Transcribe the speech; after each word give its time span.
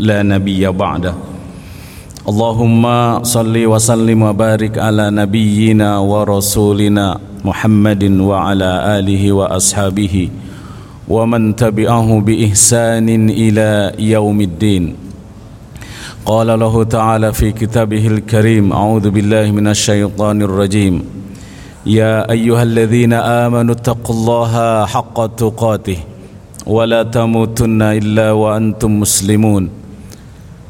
لا 0.00 0.22
نبي 0.24 0.64
بعده. 0.64 1.14
اللهم 2.28 2.84
صل 3.22 3.54
وسلم 3.72 4.22
وبارك 4.22 4.78
على 4.78 5.10
نبينا 5.10 5.98
ورسولنا 5.98 7.06
محمد 7.44 8.02
وعلى 8.20 8.70
آله 8.96 9.22
وأصحابه 9.32 10.14
ومن 11.08 11.42
تبعه 11.56 12.08
بإحسان 12.20 13.08
إلى 13.30 13.92
يوم 13.98 14.38
الدين. 14.40 14.84
قال 16.24 16.48
له 16.60 16.74
تعالى 16.84 17.32
في 17.32 17.52
كتابه 17.52 18.06
الكريم 18.06 18.72
أعوذ 18.72 19.10
بالله 19.10 19.50
من 19.52 19.66
الشيطان 19.68 20.42
الرجيم. 20.42 20.94
يا 21.86 22.30
أيها 22.30 22.62
الذين 22.62 23.12
آمنوا 23.12 23.74
اتقوا 23.74 24.14
الله 24.16 24.52
حق 24.86 25.18
تقاته 25.36 25.98
ولا 26.66 27.02
تموتن 27.02 27.82
إلا 27.82 28.32
وأنتم 28.32 29.00
مسلمون. 29.00 29.64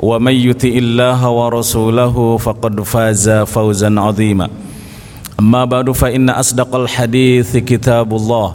ومن 0.00 0.32
يطع 0.32 0.68
الله 0.68 1.20
ورسوله 1.30 2.36
فقد 2.36 2.80
فاز 2.80 3.30
فوزا 3.30 4.00
عظيما. 4.00 4.48
أما 5.40 5.64
بعد 5.64 5.90
فإن 5.92 6.30
أصدق 6.30 6.76
الحديث 6.76 7.56
كتاب 7.56 8.08
الله 8.14 8.48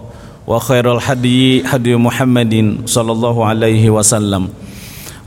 وخير 0.48 0.86
الحدي 0.96 1.66
حدي 1.66 1.96
محمد 1.96 2.54
صلى 2.86 3.12
الله 3.12 3.46
عليه 3.46 3.90
وسلم 3.90 4.48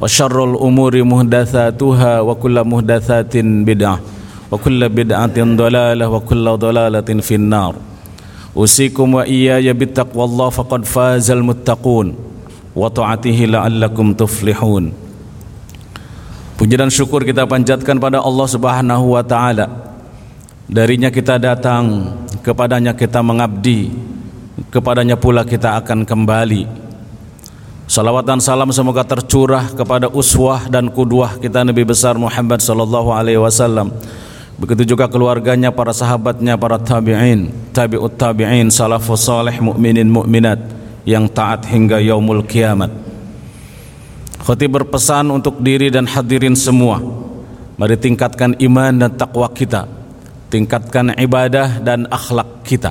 وشر 0.00 0.44
الأمور 0.44 1.02
محدثاتها 1.02 2.20
وكل 2.20 2.64
محدثات 2.64 3.34
بدعة 3.36 4.00
وكل 4.50 4.88
بدعة 4.88 5.38
ضلالة 5.38 6.08
وكل 6.08 6.46
ضلالة 6.56 7.08
في 7.22 7.34
النار. 7.34 7.74
أوصيكم 8.56 9.14
وإياي 9.14 9.72
بالتقوى 9.72 10.24
الله 10.24 10.48
فقد 10.48 10.84
فاز 10.84 11.30
المتقون 11.30 12.14
وطاعته 12.76 13.38
لعلكم 13.54 14.14
تفلحون. 14.14 14.92
Puji 16.58 16.74
dan 16.74 16.90
syukur 16.90 17.22
kita 17.22 17.46
panjatkan 17.46 18.02
pada 18.02 18.18
Allah 18.18 18.48
Subhanahu 18.50 19.14
wa 19.14 19.22
taala. 19.22 19.94
Darinya 20.66 21.06
kita 21.06 21.38
datang, 21.38 22.18
kepadanya 22.42 22.98
kita 22.98 23.22
mengabdi, 23.22 23.94
kepadanya 24.66 25.14
pula 25.14 25.46
kita 25.46 25.78
akan 25.78 26.02
kembali. 26.02 26.66
Salawat 27.86 28.26
dan 28.26 28.42
salam 28.42 28.74
semoga 28.74 29.06
tercurah 29.06 29.70
kepada 29.70 30.10
uswah 30.10 30.66
dan 30.66 30.90
kudwah 30.90 31.38
kita 31.38 31.62
Nabi 31.62 31.86
besar 31.86 32.18
Muhammad 32.18 32.58
sallallahu 32.58 33.14
alaihi 33.14 33.38
wasallam. 33.38 33.94
Begitu 34.58 34.98
juga 34.98 35.06
keluarganya, 35.06 35.70
para 35.70 35.94
sahabatnya, 35.94 36.58
para 36.58 36.74
tabi'in, 36.82 37.54
tabi'ut 37.70 38.18
tabi'in, 38.18 38.66
salafus 38.74 39.30
salih, 39.30 39.54
mukminin 39.62 40.10
mukminat 40.10 40.58
yang 41.06 41.30
taat 41.30 41.62
hingga 41.70 42.02
yaumul 42.02 42.42
kiamat. 42.42 43.07
Khotib 44.42 44.70
berpesan 44.78 45.28
untuk 45.34 45.58
diri 45.58 45.90
dan 45.90 46.06
hadirin 46.06 46.54
semua. 46.54 47.02
Mari 47.78 47.94
tingkatkan 47.98 48.58
iman 48.58 48.92
dan 48.94 49.10
takwa 49.14 49.46
kita. 49.50 49.86
Tingkatkan 50.50 51.14
ibadah 51.18 51.78
dan 51.78 52.08
akhlak 52.10 52.66
kita. 52.66 52.90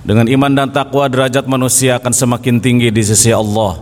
Dengan 0.00 0.24
iman 0.24 0.52
dan 0.52 0.68
takwa 0.72 1.10
derajat 1.10 1.44
manusia 1.44 2.00
akan 2.00 2.12
semakin 2.14 2.56
tinggi 2.62 2.88
di 2.88 3.02
sisi 3.04 3.28
Allah. 3.28 3.76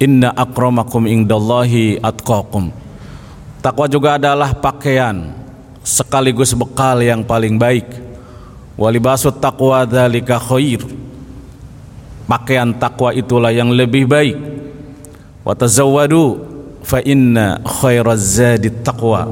Inna 0.00 0.32
akramakum 0.32 1.04
indallahi 1.04 2.00
atqakum. 2.00 2.72
Takwa 3.60 3.86
juga 3.86 4.16
adalah 4.16 4.56
pakaian 4.56 5.42
Sekaligus 5.82 6.54
bekal 6.54 7.02
yang 7.02 7.26
paling 7.26 7.58
baik. 7.58 7.90
Walibasut 8.78 9.42
taqwa 9.42 9.82
dhalika 9.82 10.38
khair. 10.38 10.78
Pakaian 12.30 12.70
takwa 12.78 13.10
itulah 13.10 13.50
yang 13.50 13.74
lebih 13.74 14.06
baik 14.06 14.51
Watazawwadu 15.42 16.38
fa 16.86 17.02
inna 17.02 17.58
khairaz 17.66 18.38
zadi 18.38 18.70
taqwa. 18.70 19.26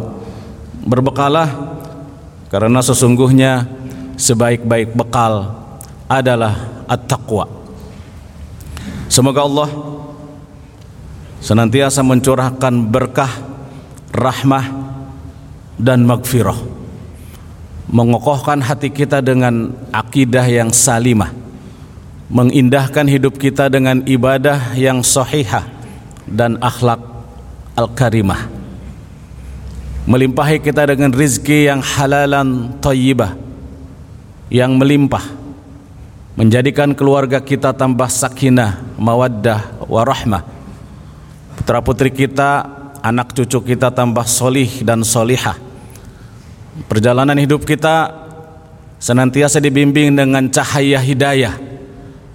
Berbekalah 0.82 1.78
karena 2.50 2.82
sesungguhnya 2.82 3.70
sebaik-baik 4.18 4.90
bekal 4.98 5.54
adalah 6.10 6.82
at-taqwa. 6.90 7.46
Semoga 9.06 9.46
Allah 9.46 9.70
senantiasa 11.38 12.02
mencurahkan 12.02 12.74
berkah, 12.90 13.30
rahmah 14.10 14.66
dan 15.78 16.02
magfirah. 16.02 16.58
Mengokohkan 17.90 18.62
hati 18.62 18.90
kita 18.90 19.22
dengan 19.22 19.74
akidah 19.94 20.46
yang 20.46 20.74
salimah. 20.74 21.30
Mengindahkan 22.30 23.06
hidup 23.10 23.38
kita 23.38 23.66
dengan 23.66 24.06
ibadah 24.06 24.78
yang 24.78 25.02
sahihah 25.02 25.79
dan 26.26 26.60
akhlak 26.60 27.00
al-karimah. 27.76 28.48
Melimpahi 30.08 30.58
kita 30.64 30.88
dengan 30.88 31.12
rizki 31.12 31.68
yang 31.68 31.84
halalan 31.84 32.76
tayyibah 32.80 33.36
yang 34.50 34.74
melimpah 34.74 35.22
menjadikan 36.34 36.96
keluarga 36.96 37.38
kita 37.38 37.70
tambah 37.76 38.08
sakinah 38.10 38.98
mawaddah 38.98 39.86
warahmah 39.86 40.42
putra 41.60 41.84
putri 41.84 42.10
kita 42.10 42.80
anak 43.04 43.32
cucu 43.36 43.74
kita 43.74 43.92
tambah 43.92 44.24
solih 44.28 44.84
dan 44.84 45.04
solihah. 45.04 45.56
Perjalanan 46.88 47.36
hidup 47.36 47.64
kita 47.68 48.12
senantiasa 49.00 49.60
dibimbing 49.60 50.16
dengan 50.16 50.48
cahaya 50.48 51.00
hidayah. 51.00 51.56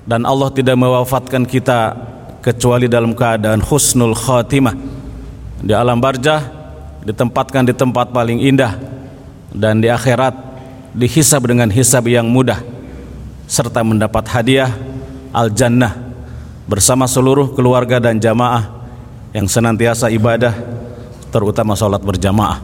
Dan 0.06 0.22
Allah 0.22 0.54
tidak 0.54 0.78
mewafatkan 0.78 1.50
kita 1.50 1.98
kecuali 2.46 2.86
dalam 2.86 3.18
keadaan 3.18 3.58
husnul 3.58 4.14
khatimah. 4.14 4.78
Di 5.66 5.74
alam 5.74 5.98
barjah 5.98 6.46
ditempatkan 7.02 7.66
di 7.66 7.74
tempat 7.74 8.14
paling 8.14 8.38
indah 8.38 8.78
dan 9.50 9.82
di 9.82 9.90
akhirat 9.90 10.38
dihisab 10.94 11.42
dengan 11.50 11.74
hisab 11.74 12.06
yang 12.06 12.30
mudah 12.30 12.62
serta 13.50 13.82
mendapat 13.82 14.30
hadiah 14.30 14.70
al 15.34 15.50
jannah 15.50 15.98
bersama 16.70 17.10
seluruh 17.10 17.50
keluarga 17.58 17.98
dan 17.98 18.22
jamaah 18.22 18.86
yang 19.34 19.50
senantiasa 19.50 20.14
ibadah 20.14 20.54
terutama 21.34 21.74
sholat 21.74 22.06
berjamaah. 22.06 22.62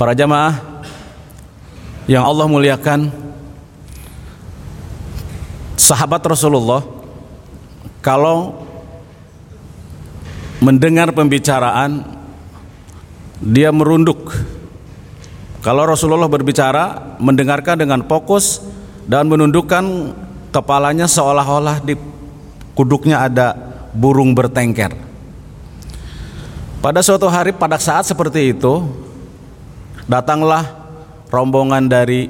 Para 0.00 0.16
jamaah 0.16 0.56
yang 2.08 2.24
Allah 2.24 2.48
muliakan 2.48 3.12
sahabat 5.76 6.24
Rasulullah 6.24 7.01
kalau 8.02 8.66
mendengar 10.58 11.14
pembicaraan 11.14 12.02
dia 13.38 13.70
merunduk. 13.70 14.34
Kalau 15.62 15.86
Rasulullah 15.86 16.26
berbicara 16.26 17.18
mendengarkan 17.22 17.78
dengan 17.78 18.02
fokus 18.06 18.62
dan 19.06 19.30
menundukkan 19.30 20.14
kepalanya 20.50 21.06
seolah-olah 21.06 21.78
di 21.82 21.94
kuduknya 22.74 23.22
ada 23.22 23.54
burung 23.94 24.34
bertengker. 24.34 24.94
Pada 26.82 26.98
suatu 26.98 27.30
hari 27.30 27.54
pada 27.54 27.78
saat 27.78 28.02
seperti 28.02 28.58
itu 28.58 28.82
datanglah 30.10 30.66
rombongan 31.30 31.86
dari 31.86 32.26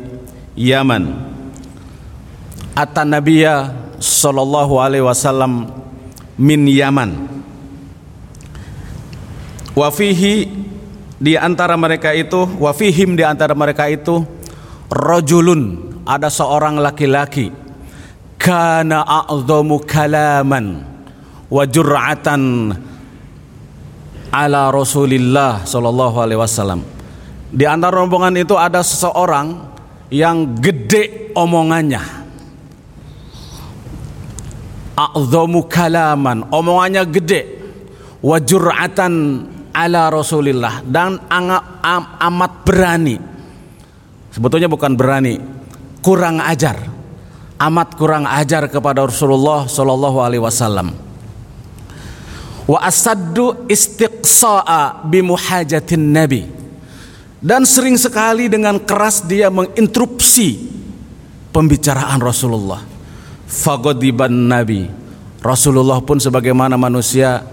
Yaman. 0.52 1.32
Atan 2.76 3.16
Nabiya 3.16 3.72
sallallahu 4.02 4.82
alaihi 4.82 5.06
wasallam 5.06 5.70
min 6.34 6.66
Yaman. 6.66 7.31
Wafihi 9.72 10.50
di 11.22 11.38
antara 11.38 11.78
mereka 11.78 12.12
itu, 12.12 12.44
wafihim 12.60 13.16
di 13.16 13.25
antara 13.25 13.54
mereka 13.54 13.88
itu 13.88 14.26
rajulun 14.90 15.94
ada 16.04 16.28
seorang 16.28 16.82
laki-laki 16.82 17.54
kana 18.37 19.06
a'zamu 19.06 19.81
kalaman 19.87 20.82
wa 21.46 21.62
jur'atan 21.62 22.75
ala 24.34 24.62
Rasulillah 24.75 25.62
sallallahu 25.64 26.16
alaihi 26.20 26.40
wasallam. 26.43 26.82
Di 27.52 27.64
antara 27.64 28.02
rombongan 28.02 28.34
itu 28.37 28.58
ada 28.58 28.82
seseorang 28.82 29.72
yang 30.12 30.58
gede 30.60 31.32
omongannya 31.32 32.21
a'zamu 35.10 35.66
kalaman. 35.66 36.46
Omongannya 36.54 37.02
gede. 37.10 37.43
Wajur'atan 38.22 39.12
ala 39.75 40.12
rasulillah. 40.12 40.87
Dan 40.87 41.19
amat 42.22 42.52
berani. 42.62 43.16
Sebetulnya 44.31 44.70
bukan 44.70 44.94
berani. 44.94 45.40
Kurang 45.99 46.38
ajar. 46.38 46.78
Amat 47.62 47.94
kurang 47.94 48.26
ajar 48.26 48.66
kepada 48.66 49.06
Rasulullah 49.06 49.70
sallallahu 49.70 50.19
alaihi 50.19 50.43
wasallam. 50.43 50.94
Wa 52.66 52.78
asaddu 52.82 53.70
istiqsa'a 53.70 55.06
bimuhajatin 55.06 56.02
nabi. 56.10 56.43
Dan 57.43 57.66
sering 57.66 57.99
sekali 57.99 58.46
dengan 58.50 58.78
keras 58.82 59.22
dia 59.26 59.50
menginterupsi 59.50 60.70
pembicaraan 61.50 62.22
Rasulullah 62.22 62.91
fagodiban 63.52 64.32
Nabi. 64.32 64.88
Rasulullah 65.44 66.00
pun 66.00 66.16
sebagaimana 66.16 66.81
manusia 66.81 67.44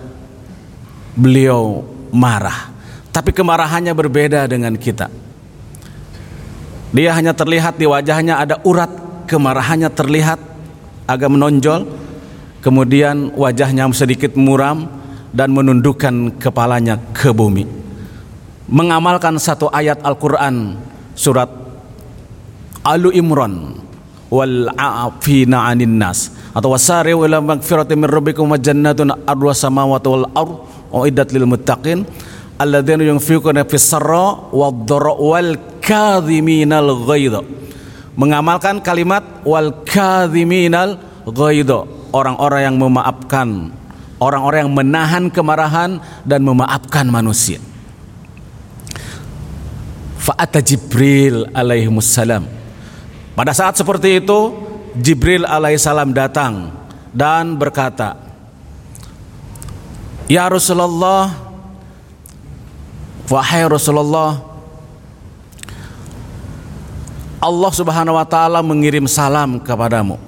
beliau 1.20 1.84
marah. 2.16 2.72
Tapi 3.12 3.36
kemarahannya 3.36 3.92
berbeda 3.92 4.48
dengan 4.48 4.80
kita. 4.80 5.12
Dia 6.96 7.12
hanya 7.14 7.36
terlihat 7.36 7.76
di 7.76 7.86
wajahnya 7.86 8.40
ada 8.40 8.56
urat 8.64 8.90
kemarahannya 9.28 9.92
terlihat 9.92 10.40
agak 11.04 11.28
menonjol. 11.28 11.84
Kemudian 12.64 13.36
wajahnya 13.36 13.90
sedikit 13.92 14.36
muram 14.40 14.88
dan 15.36 15.52
menundukkan 15.52 16.40
kepalanya 16.40 17.00
ke 17.12 17.34
bumi. 17.34 17.66
Mengamalkan 18.70 19.42
satu 19.42 19.72
ayat 19.74 20.06
Al-Quran 20.06 20.78
surat 21.18 21.50
Alu 22.86 23.10
Imran 23.10 23.89
wal 24.30 24.70
afina 24.78 25.70
'anin 25.70 25.98
nas. 25.98 26.34
Atau 26.54 26.74
wasari 26.74 27.14
ila 27.14 27.42
magfirati 27.42 27.98
min 27.98 28.10
rabbikum 28.10 28.50
wa 28.50 28.58
jannatun 28.58 29.14
arwa 29.26 29.54
samawati 29.54 30.08
wal 30.10 30.28
ard 30.34 30.54
uiddat 30.94 31.30
lil 31.34 31.46
muttaqin 31.50 32.06
alladzina 32.58 33.06
yunfiquna 33.06 33.66
fis 33.66 33.86
sarra 33.86 34.50
wad 34.54 34.86
dharra 34.86 35.14
wal 35.18 35.52
kadhiminal 35.82 37.06
ghaidha. 37.06 37.42
Mengamalkan 38.18 38.82
kalimat 38.86 39.46
wal 39.46 39.86
kadhiminal 39.86 41.02
ghaidha. 41.26 41.86
Orang-orang 42.10 42.62
yang 42.66 42.76
memaafkan 42.82 43.50
orang-orang 44.20 44.68
yang 44.68 44.74
menahan 44.76 45.24
kemarahan 45.32 46.02
dan 46.28 46.42
memaafkan 46.44 47.08
manusia. 47.08 47.62
Fa'ata 50.20 50.60
Jibril 50.60 51.48
alaihi 51.56 51.88
salam 52.04 52.59
pada 53.40 53.56
saat 53.56 53.80
seperti 53.80 54.20
itu 54.20 54.52
Jibril 55.00 55.48
alaihissalam 55.48 56.12
datang 56.12 56.76
dan 57.16 57.56
berkata, 57.56 58.20
"Ya 60.28 60.44
Rasulullah, 60.52 61.32
wahai 63.32 63.64
Rasulullah, 63.64 64.44
Allah 67.40 67.72
Subhanahu 67.72 68.20
wa 68.20 68.28
taala 68.28 68.60
mengirim 68.60 69.08
salam 69.08 69.64
kepadamu. 69.64 70.20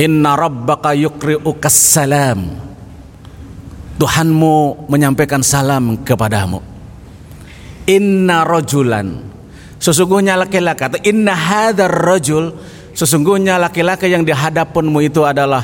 Inna 0.00 0.40
rabbaka 0.40 0.96
yukri'uka 0.96 1.68
salam. 1.68 2.64
Tuhanmu 4.00 4.88
menyampaikan 4.88 5.44
salam 5.44 6.00
kepadamu. 6.00 6.64
Inna 7.84 8.48
rajulan 8.48 9.33
Sesungguhnya 9.84 10.32
laki-laki 10.40 10.80
atau 10.80 11.00
inna 11.04 11.36
hadar 11.36 11.92
rajul 11.92 12.56
sesungguhnya 12.96 13.60
laki-laki 13.60 14.08
yang 14.08 14.24
di 14.24 14.32
hadapanmu 14.32 14.96
itu 15.04 15.20
adalah 15.28 15.60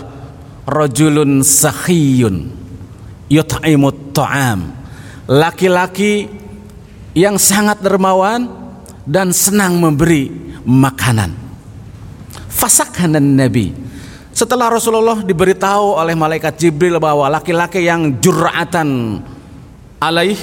rajulun 0.69 1.41
sakhiyun 1.41 2.53
yut'imut 3.33 4.13
ta'am. 4.13 4.77
Laki-laki 5.25 6.29
yang 7.17 7.41
sangat 7.41 7.81
dermawan 7.81 8.45
dan 9.09 9.33
senang 9.33 9.81
memberi 9.81 10.29
makanan. 10.69 11.33
Fasakhanan 12.53 13.41
Nabi. 13.41 13.73
Setelah 14.37 14.69
Rasulullah 14.69 15.25
diberitahu 15.25 15.97
oleh 15.97 16.13
malaikat 16.13 16.61
Jibril 16.61 17.01
bahwa 17.01 17.25
laki-laki 17.33 17.89
yang 17.89 18.21
jur'atan 18.21 19.17
alaih 19.97 20.37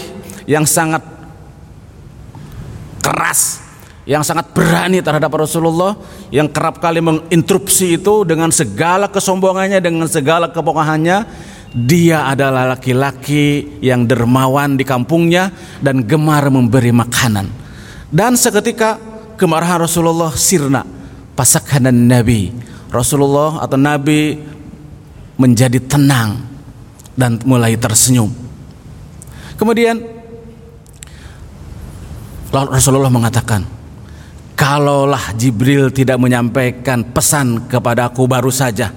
yang 0.49 0.65
sangat 0.65 1.05
keras 3.05 3.66
yang 4.07 4.23
sangat 4.23 4.55
berani 4.55 5.03
terhadap 5.03 5.27
Rasulullah 5.35 5.99
yang 6.31 6.47
kerap 6.47 6.79
kali 6.79 7.03
menginterupsi 7.03 7.99
itu 7.99 8.23
dengan 8.23 8.49
segala 8.55 9.11
kesombongannya 9.11 9.83
dengan 9.83 10.07
segala 10.07 10.47
kebohongannya 10.47 11.27
dia 11.75 12.31
adalah 12.31 12.71
laki-laki 12.71 13.77
yang 13.83 14.07
dermawan 14.07 14.79
di 14.79 14.87
kampungnya 14.87 15.51
dan 15.83 16.07
gemar 16.07 16.47
memberi 16.47 16.95
makanan. 16.95 17.51
Dan 18.07 18.39
seketika 18.39 18.95
kemarahan 19.35 19.83
Rasulullah 19.83 20.31
sirna 20.31 20.87
pasakanan 21.35 22.07
Nabi. 22.07 22.55
Rasulullah 22.87 23.59
atau 23.59 23.75
Nabi 23.75 24.39
menjadi 25.35 25.83
tenang 25.83 26.39
dan 27.19 27.35
mulai 27.43 27.75
tersenyum. 27.75 28.31
Kemudian 29.59 29.99
Rasulullah 32.55 33.11
mengatakan 33.11 33.76
Kalaulah 34.57 35.37
Jibril 35.37 35.93
tidak 35.93 36.17
menyampaikan 36.17 37.05
pesan 37.13 37.69
kepadaku 37.69 38.25
baru 38.25 38.49
saja, 38.49 38.89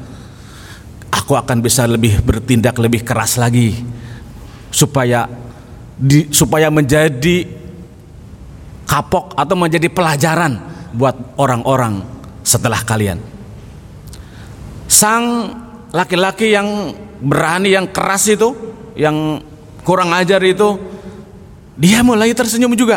aku 1.12 1.36
akan 1.36 1.60
bisa 1.60 1.84
lebih 1.84 2.24
bertindak 2.24 2.80
lebih 2.80 3.04
keras 3.04 3.36
lagi 3.36 3.76
supaya 4.72 5.28
di, 6.00 6.32
supaya 6.32 6.72
menjadi 6.72 7.44
kapok 8.88 9.36
atau 9.36 9.54
menjadi 9.54 9.92
pelajaran 9.92 10.56
buat 10.96 11.36
orang-orang 11.36 12.08
setelah 12.40 12.80
kalian. 12.80 13.20
Sang 14.88 15.54
laki-laki 15.92 16.56
yang 16.56 16.96
berani 17.20 17.76
yang 17.76 17.92
keras 17.92 18.32
itu, 18.32 18.56
yang 18.96 19.44
kurang 19.84 20.10
ajar 20.16 20.40
itu, 20.40 20.80
dia 21.76 22.00
mulai 22.00 22.32
tersenyum 22.32 22.72
juga 22.72 22.96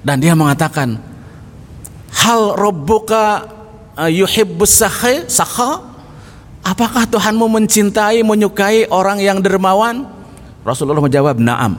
dan 0.00 0.22
dia 0.22 0.32
mengatakan, 0.38 0.96
Hal 2.14 2.54
robbuka 2.54 3.50
uh, 3.98 4.10
yuhibbus 4.10 4.78
sakha? 4.78 5.26
Sakha? 5.26 5.82
Apakah 6.64 7.04
Tuhanmu 7.04 7.44
mencintai, 7.50 8.24
menyukai 8.24 8.88
orang 8.88 9.20
yang 9.20 9.42
dermawan? 9.44 10.08
Rasulullah 10.64 11.04
menjawab, 11.04 11.36
"Na'am." 11.36 11.76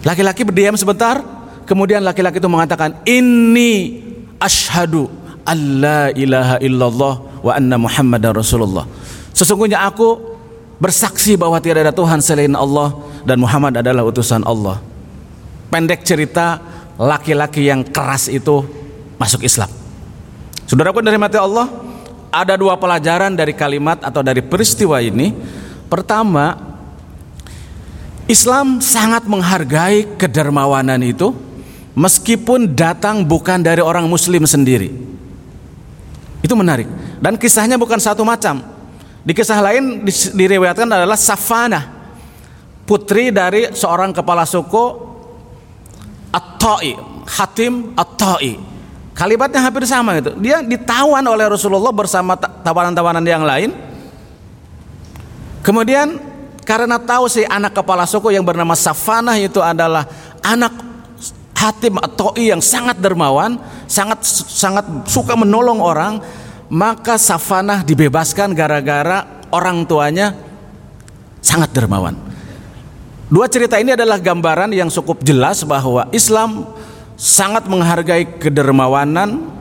Laki-laki 0.00 0.48
berdiam 0.48 0.72
sebentar, 0.80 1.20
kemudian 1.68 2.00
laki-laki 2.00 2.40
itu 2.40 2.48
mengatakan, 2.48 2.96
"Inni 3.04 4.00
ashadu 4.40 5.12
alla 5.44 6.08
ilaha 6.16 6.56
illallah 6.64 7.14
wa 7.44 7.52
anna 7.52 7.76
Muhammadar 7.76 8.32
Rasulullah." 8.32 8.88
Sesungguhnya 9.36 9.84
aku 9.84 10.38
bersaksi 10.80 11.36
bahwa 11.36 11.60
tiada 11.60 11.84
ada 11.84 11.92
Tuhan 11.92 12.24
selain 12.24 12.54
Allah 12.56 12.96
dan 13.28 13.42
Muhammad 13.42 13.76
adalah 13.84 14.08
utusan 14.08 14.40
Allah. 14.46 14.80
Pendek 15.68 16.00
cerita, 16.00 16.62
laki-laki 16.98 17.70
yang 17.70 17.86
keras 17.86 18.26
itu 18.26 18.66
masuk 19.16 19.46
Islam. 19.46 19.70
Saudaraku 20.66 21.00
dari 21.00 21.16
mati 21.16 21.38
Allah, 21.38 21.70
ada 22.28 22.58
dua 22.58 22.76
pelajaran 22.76 23.32
dari 23.32 23.54
kalimat 23.54 24.02
atau 24.02 24.20
dari 24.20 24.42
peristiwa 24.44 25.00
ini. 25.00 25.32
Pertama, 25.88 26.58
Islam 28.28 28.84
sangat 28.84 29.24
menghargai 29.24 30.20
kedermawanan 30.20 31.00
itu 31.00 31.32
meskipun 31.96 32.76
datang 32.76 33.24
bukan 33.24 33.64
dari 33.64 33.80
orang 33.80 34.04
muslim 34.04 34.44
sendiri. 34.44 34.92
Itu 36.44 36.52
menarik. 36.52 36.86
Dan 37.18 37.40
kisahnya 37.40 37.80
bukan 37.80 37.96
satu 37.96 38.22
macam. 38.22 38.60
Di 39.24 39.32
kisah 39.32 39.58
lain 39.58 40.04
diriwayatkan 40.36 40.86
adalah 40.86 41.18
Safana, 41.18 41.88
putri 42.84 43.32
dari 43.32 43.72
seorang 43.74 44.14
kepala 44.14 44.44
suku 44.44 44.84
At-Ta'i, 46.32 46.94
Hatim 47.26 47.96
At-Ta'i. 47.96 48.54
Kalimatnya 49.16 49.64
hampir 49.64 49.82
sama 49.82 50.14
itu. 50.22 50.30
Dia 50.38 50.62
ditawan 50.62 51.24
oleh 51.26 51.50
Rasulullah 51.50 51.90
bersama 51.90 52.38
tawanan-tawanan 52.38 53.24
yang 53.26 53.42
lain. 53.42 53.74
Kemudian 55.66 56.22
karena 56.62 57.00
tahu 57.02 57.26
si 57.26 57.42
anak 57.42 57.74
kepala 57.74 58.06
suku 58.06 58.30
yang 58.30 58.46
bernama 58.46 58.78
Safanah 58.78 59.34
itu 59.40 59.58
adalah 59.58 60.06
anak 60.44 60.86
Hatim 61.58 61.98
atau 61.98 62.30
yang 62.38 62.62
sangat 62.62 63.02
dermawan, 63.02 63.58
sangat 63.90 64.22
sangat 64.30 64.86
suka 65.10 65.34
menolong 65.34 65.82
orang, 65.82 66.22
maka 66.70 67.18
Safanah 67.18 67.82
dibebaskan 67.82 68.54
gara-gara 68.54 69.42
orang 69.50 69.82
tuanya 69.82 70.38
sangat 71.42 71.74
dermawan. 71.74 72.27
Dua 73.28 73.44
cerita 73.44 73.76
ini 73.76 73.92
adalah 73.92 74.16
gambaran 74.16 74.72
yang 74.72 74.88
cukup 74.88 75.20
jelas 75.20 75.60
bahwa 75.60 76.08
Islam 76.16 76.64
sangat 77.12 77.68
menghargai 77.68 78.40
kedermawanan 78.40 79.52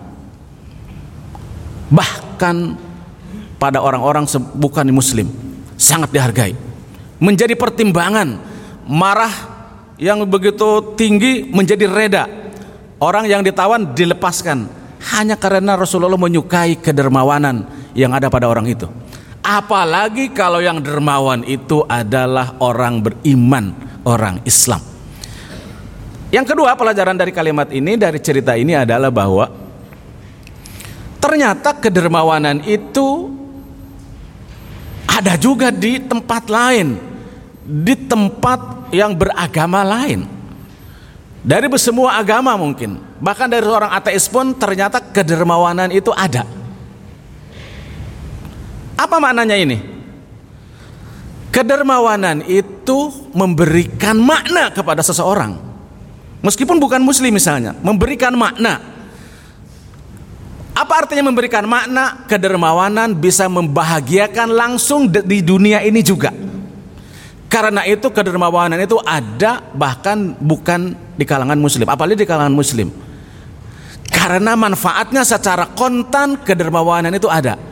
bahkan 1.92 2.80
pada 3.60 3.84
orang-orang 3.84 4.24
bukan 4.56 4.88
muslim 4.96 5.28
sangat 5.76 6.16
dihargai. 6.16 6.56
Menjadi 7.20 7.60
pertimbangan 7.60 8.40
marah 8.88 9.36
yang 10.00 10.24
begitu 10.24 10.96
tinggi 10.96 11.52
menjadi 11.52 11.92
reda. 11.92 12.24
Orang 13.04 13.28
yang 13.28 13.44
ditawan 13.44 13.92
dilepaskan 13.92 14.64
hanya 15.12 15.36
karena 15.36 15.76
Rasulullah 15.76 16.16
menyukai 16.16 16.80
kedermawanan 16.80 17.68
yang 17.92 18.16
ada 18.16 18.32
pada 18.32 18.48
orang 18.48 18.64
itu 18.72 18.88
apalagi 19.48 20.36
kalau 20.36 20.60
yang 20.60 20.84
dermawan 20.84 21.48
itu 21.48 21.88
adalah 21.88 22.60
orang 22.60 23.00
beriman 23.00 23.72
orang 24.04 24.44
Islam 24.44 24.84
yang 26.28 26.44
kedua 26.44 26.76
pelajaran 26.76 27.16
dari 27.16 27.32
kalimat 27.32 27.72
ini 27.72 27.96
dari 27.96 28.20
cerita 28.20 28.60
ini 28.60 28.76
adalah 28.76 29.08
bahwa 29.08 29.48
ternyata 31.24 31.80
kedermawanan 31.80 32.60
itu 32.68 33.32
ada 35.08 35.40
juga 35.40 35.72
di 35.72 36.04
tempat 36.04 36.52
lain 36.52 37.08
di 37.68 37.94
tempat 38.08 38.88
yang 38.96 39.12
beragama 39.12 39.84
lain. 39.84 40.24
Dari 41.44 41.68
semua 41.80 42.20
agama 42.20 42.56
mungkin, 42.56 43.00
bahkan 43.20 43.48
dari 43.48 43.68
orang 43.68 43.92
ateis 43.92 44.28
pun 44.28 44.56
ternyata 44.56 45.00
kedermawanan 45.00 45.92
itu 45.92 46.12
ada. 46.16 46.44
Apa 48.98 49.22
maknanya 49.22 49.54
ini? 49.54 49.78
Kedermawanan 51.54 52.42
itu 52.50 53.30
memberikan 53.32 54.18
makna 54.18 54.74
kepada 54.74 55.06
seseorang. 55.06 55.58
Meskipun 56.42 56.78
bukan 56.82 57.02
muslim 57.02 57.34
misalnya, 57.34 57.78
memberikan 57.82 58.34
makna. 58.34 58.78
Apa 60.78 61.06
artinya 61.06 61.26
memberikan 61.26 61.66
makna? 61.66 62.26
Kedermawanan 62.30 63.18
bisa 63.18 63.50
membahagiakan 63.50 64.54
langsung 64.54 65.10
di 65.10 65.42
dunia 65.42 65.82
ini 65.82 66.06
juga. 66.06 66.30
Karena 67.50 67.82
itu 67.90 68.06
kedermawanan 68.14 68.78
itu 68.78 69.02
ada 69.02 69.66
bahkan 69.74 70.38
bukan 70.38 70.94
di 71.18 71.26
kalangan 71.26 71.58
muslim, 71.58 71.90
apalagi 71.90 72.22
di 72.22 72.28
kalangan 72.30 72.54
muslim. 72.54 72.94
Karena 74.14 74.54
manfaatnya 74.54 75.26
secara 75.26 75.74
kontan 75.74 76.46
kedermawanan 76.46 77.16
itu 77.18 77.26
ada. 77.26 77.67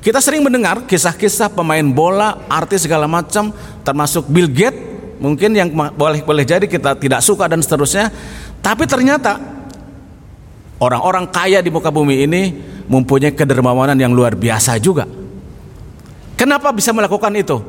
Kita 0.00 0.16
sering 0.20 0.40
mendengar 0.40 0.88
kisah-kisah 0.88 1.52
pemain 1.52 1.84
bola, 1.84 2.48
artis 2.48 2.88
segala 2.88 3.04
macam, 3.04 3.52
termasuk 3.84 4.24
Bill 4.32 4.48
Gates, 4.48 4.80
mungkin 5.20 5.52
yang 5.52 5.68
boleh 5.72 6.24
boleh 6.24 6.44
jadi 6.48 6.64
kita 6.64 6.96
tidak 6.96 7.20
suka 7.20 7.44
dan 7.44 7.60
seterusnya. 7.60 8.08
Tapi 8.64 8.88
ternyata 8.88 9.36
orang-orang 10.80 11.28
kaya 11.28 11.60
di 11.60 11.68
muka 11.68 11.92
bumi 11.92 12.24
ini 12.24 12.42
mempunyai 12.88 13.36
kedermawanan 13.36 14.00
yang 14.00 14.16
luar 14.16 14.32
biasa 14.32 14.80
juga. 14.80 15.04
Kenapa 16.40 16.72
bisa 16.72 16.96
melakukan 16.96 17.36
itu? 17.36 17.60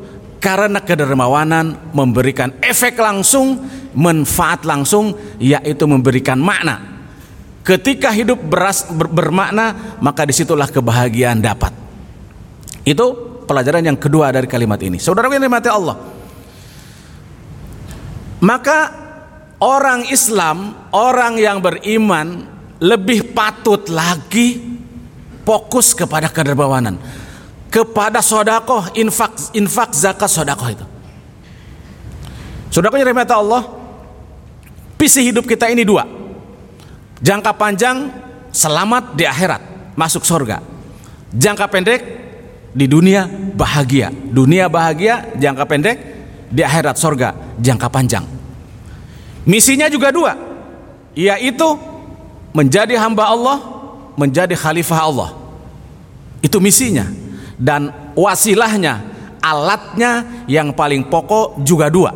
karena 0.42 0.82
kedermawanan 0.82 1.94
memberikan 1.94 2.50
efek 2.66 2.98
langsung, 2.98 3.62
manfaat 3.94 4.66
langsung, 4.66 5.14
yaitu 5.38 5.86
memberikan 5.86 6.42
makna. 6.42 6.82
Ketika 7.62 8.10
hidup 8.10 8.42
beras, 8.42 8.90
ber, 8.90 9.06
bermakna, 9.06 9.96
maka 10.02 10.26
di 10.26 10.34
situlah 10.34 10.66
kebahagiaan 10.66 11.38
dapat. 11.38 11.70
Itu 12.82 13.06
pelajaran 13.46 13.86
yang 13.86 13.98
kedua 14.00 14.34
dari 14.34 14.50
kalimat 14.50 14.82
ini. 14.82 14.98
Saudara 14.98 15.30
yang 15.30 15.44
dimati 15.44 15.70
Allah. 15.70 15.98
Maka 18.42 18.80
orang 19.62 20.10
Islam, 20.10 20.90
orang 20.90 21.38
yang 21.38 21.62
beriman 21.62 22.50
lebih 22.82 23.38
patut 23.38 23.86
lagi 23.94 24.58
fokus 25.46 25.94
kepada 25.94 26.34
kedermawanan 26.34 26.98
kepada 27.72 28.20
sodakoh 28.20 28.92
infak 29.00 29.56
infak 29.56 29.96
zakat 29.96 30.28
sodakoh 30.28 30.68
itu 30.68 30.86
sodakohnya 32.68 33.08
rahmat 33.08 33.32
Allah 33.32 33.64
visi 35.00 35.24
hidup 35.24 35.48
kita 35.48 35.72
ini 35.72 35.88
dua 35.88 36.04
jangka 37.24 37.56
panjang 37.56 38.12
selamat 38.52 39.16
di 39.16 39.24
akhirat 39.24 39.96
masuk 39.96 40.28
surga 40.28 40.60
jangka 41.32 41.66
pendek 41.72 42.02
di 42.72 42.86
dunia 42.88 43.28
bahagia. 43.56 44.12
Dunia 44.12 44.72
bahagia 44.72 45.36
jangka 45.36 45.66
pendek 45.68 45.98
di 46.52 46.62
akhirat 46.64 46.96
surga 46.96 47.30
jangka 47.60 47.88
panjang. 47.92 48.26
Misinya 49.48 49.88
juga 49.92 50.12
dua 50.12 50.34
yaitu 51.16 51.68
menjadi 52.56 52.96
hamba 53.00 53.28
Allah 53.28 53.58
menjadi 54.16 54.56
khalifah 54.56 55.00
Allah. 55.02 55.30
Itu 56.42 56.60
misinya. 56.60 57.08
Dan 57.62 57.94
wasilahnya 58.18 59.06
alatnya 59.38 60.46
yang 60.50 60.74
paling 60.74 61.06
pokok 61.06 61.62
juga 61.62 61.94
dua. 61.94 62.14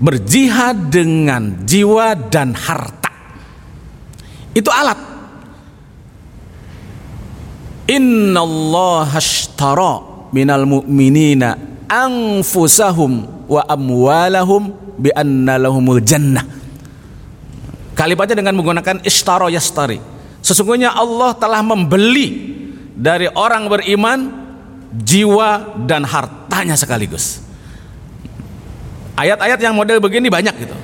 Berjihad 0.00 0.88
dengan 0.88 1.60
jiwa 1.68 2.16
dan 2.16 2.56
harta. 2.56 3.12
Itu 4.56 4.72
alat 4.72 5.09
innallaha 7.90 9.18
ashtara 9.18 9.94
minal 10.30 10.62
mu'minina 10.62 11.58
anfusahum 11.90 13.26
wa 13.50 13.66
amwalahum 13.66 14.70
bi 14.94 15.10
anna 15.10 15.58
lahumul 15.58 15.98
jannah 15.98 16.46
kalimatnya 17.98 18.38
dengan 18.38 18.54
menggunakan 18.54 19.02
ishtara 19.02 19.50
yastari 19.50 19.98
sesungguhnya 20.38 20.94
Allah 20.94 21.34
telah 21.34 21.66
membeli 21.66 22.54
dari 22.94 23.26
orang 23.26 23.66
beriman 23.66 24.20
jiwa 24.90 25.78
dan 25.86 26.02
hartanya 26.02 26.74
sekaligus. 26.74 27.40
Ayat-ayat 29.14 29.60
yang 29.60 29.76
model 29.76 30.02
begini 30.02 30.32
banyak 30.32 30.54
gitu. 30.58 30.76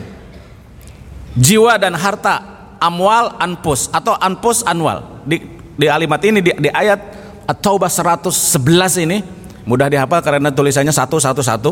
Jiwa 1.37 1.77
dan 1.77 1.97
harta, 1.97 2.41
amwal 2.81 3.37
anpus 3.41 3.93
atau 3.93 4.17
anpus 4.17 4.65
anwal. 4.65 5.25
Di 5.29 5.41
di 5.77 5.87
alimat 5.87 6.21
ini 6.25 6.41
di, 6.43 6.51
di 6.57 6.71
ayat 6.73 7.01
At-Taubah 7.47 7.87
111 7.87 9.05
ini 9.07 9.23
mudah 9.69 9.87
dihafal 9.87 10.19
karena 10.25 10.51
tulisannya 10.51 10.91
satu 10.91 11.23
satu 11.23 11.41
satu. 11.45 11.71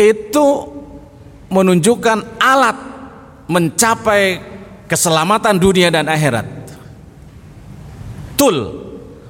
Itu 0.00 0.46
menunjukkan 1.52 2.40
alat 2.40 2.78
mencapai 3.46 4.40
keselamatan 4.88 5.60
dunia 5.60 5.92
dan 5.92 6.08
akhirat 6.08 6.62
betul 8.42 8.58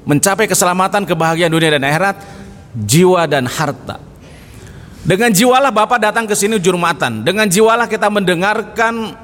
mencapai 0.09 0.49
keselamatan, 0.49 1.05
kebahagiaan 1.05 1.53
dunia 1.53 1.77
dan 1.77 1.85
akhirat, 1.85 2.17
jiwa 2.75 3.29
dan 3.29 3.45
harta. 3.45 4.01
Dengan 5.05 5.29
jiwalah 5.29 5.69
Bapak 5.69 6.01
datang 6.01 6.25
ke 6.25 6.33
sini 6.33 6.57
jurmatan. 6.57 7.21
Dengan 7.21 7.45
jiwalah 7.45 7.87
kita 7.87 8.09
mendengarkan 8.09 9.15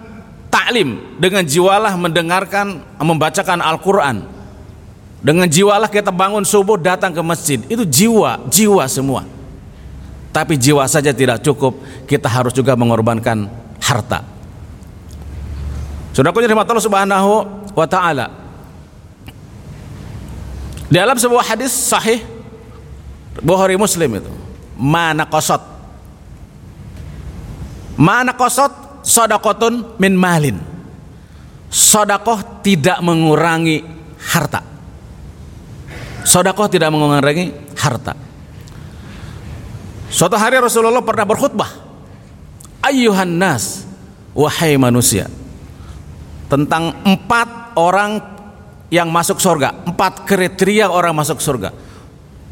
taklim. 0.48 1.16
Dengan 1.16 1.44
jiwalah 1.46 1.94
mendengarkan 1.96 2.84
membacakan 3.00 3.62
Al-Qur'an. 3.62 4.24
Dengan 5.18 5.50
jiwalah 5.50 5.90
kita 5.90 6.14
bangun 6.14 6.46
subuh 6.46 6.78
datang 6.78 7.10
ke 7.10 7.22
masjid. 7.24 7.58
Itu 7.66 7.82
jiwa, 7.82 8.46
jiwa 8.50 8.84
semua. 8.86 9.26
Tapi 10.30 10.54
jiwa 10.54 10.86
saja 10.86 11.10
tidak 11.10 11.42
cukup, 11.42 11.74
kita 12.06 12.30
harus 12.30 12.54
juga 12.54 12.78
mengorbankan 12.78 13.50
harta. 13.82 14.22
Sudah 16.14 16.30
punya 16.30 16.50
Allah 16.50 16.82
Subhanahu 16.82 17.30
wa 17.74 17.86
taala. 17.90 18.26
Dalam 20.88 21.20
sebuah 21.20 21.44
hadis 21.52 21.70
sahih 21.74 22.24
Bukhari 23.38 23.78
Muslim 23.78 24.18
itu, 24.18 24.32
mana 24.74 25.28
kosot, 25.28 25.60
mana 27.94 28.34
kosot 28.34 28.87
sodakotun 29.08 29.96
min 29.96 30.12
malin. 30.12 30.60
Sodakoh 31.68 32.60
tidak 32.64 33.00
mengurangi 33.00 33.84
harta. 34.20 34.60
Sodakoh 36.24 36.68
tidak 36.68 36.92
mengurangi 36.92 37.52
harta. 37.76 38.12
Suatu 40.08 40.36
hari 40.40 40.56
Rasulullah 40.56 41.04
pernah 41.04 41.28
berkhutbah, 41.28 41.68
Ayuhan 42.80 43.36
nas, 43.36 43.84
wahai 44.32 44.80
manusia, 44.80 45.28
tentang 46.48 46.96
empat 47.04 47.76
orang 47.76 48.24
yang 48.88 49.12
masuk 49.12 49.36
surga 49.36 49.84
empat 49.84 50.24
kriteria 50.24 50.88
orang 50.88 51.12
masuk 51.12 51.44
surga 51.44 51.76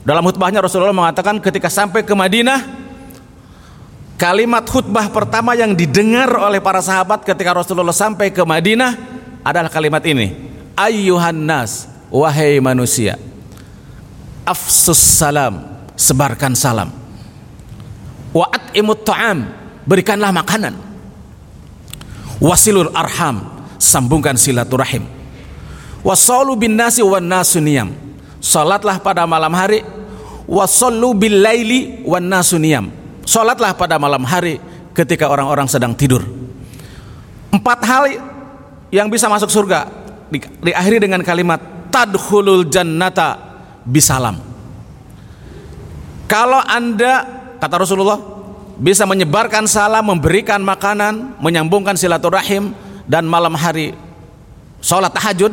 Dalam 0.05 0.23
khutbahnya 0.23 0.61
Rasulullah 0.61 0.93
mengatakan 0.93 1.41
ketika 1.41 1.73
sampai 1.73 2.05
ke 2.05 2.13
Madinah 2.13 2.76
kalimat 4.17 4.65
khutbah 4.65 5.13
pertama 5.13 5.53
yang 5.53 5.77
didengar 5.77 6.29
oleh 6.41 6.59
para 6.61 6.81
sahabat 6.81 7.23
ketika 7.23 7.53
Rasulullah 7.53 7.95
sampai 7.95 8.33
ke 8.33 8.43
Madinah 8.43 8.97
adalah 9.45 9.71
kalimat 9.71 10.03
ini. 10.09 10.35
Ayyuhan 10.77 11.37
nas, 11.37 11.89
wahai 12.09 12.61
manusia. 12.61 13.17
Afsus 14.45 15.01
salam, 15.01 15.65
sebarkan 15.97 16.53
salam. 16.57 16.93
Wa 18.33 18.49
at'imut 18.53 19.05
ta'am, 19.05 19.49
berikanlah 19.89 20.33
makanan. 20.33 20.75
Wasilul 22.37 22.93
arham, 22.93 23.65
sambungkan 23.81 24.37
silaturahim. 24.37 25.09
Wasallu 26.05 26.55
bin 26.55 26.77
nasi 26.77 27.01
wan 27.01 27.25
nasu 27.25 27.59
niyam. 27.59 27.91
Salatlah 28.39 29.01
pada 29.01 29.27
malam 29.27 29.51
hari 29.57 29.83
wasallu 30.47 31.17
bil 31.19 31.43
laili 31.43 32.05
wan 32.07 32.23
nasu 32.23 32.61
Salatlah 33.27 33.75
pada 33.75 33.99
malam 33.99 34.23
hari 34.23 34.63
ketika 34.95 35.27
orang-orang 35.27 35.67
sedang 35.67 35.93
tidur. 35.99 36.23
Empat 37.51 37.83
hal 37.83 38.05
yang 38.95 39.11
bisa 39.11 39.27
masuk 39.27 39.51
surga 39.51 39.91
di, 40.31 40.39
diakhiri 40.63 41.03
dengan 41.03 41.21
kalimat 41.27 41.59
tadkhulul 41.91 42.71
jannata 42.71 43.35
bisalam. 43.83 44.39
Kalau 46.31 46.63
Anda 46.63 47.27
kata 47.59 47.83
Rasulullah 47.83 48.19
bisa 48.79 49.03
menyebarkan 49.11 49.67
salam, 49.67 50.07
memberikan 50.07 50.63
makanan, 50.63 51.43
menyambungkan 51.43 51.99
silaturahim 51.99 52.79
dan 53.11 53.27
malam 53.27 53.59
hari 53.59 53.91
sholat 54.79 55.11
tahajud, 55.11 55.51